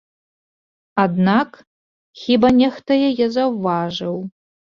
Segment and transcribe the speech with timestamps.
[1.03, 1.49] Аднак
[2.23, 4.19] хіба нехта яе заўважыў?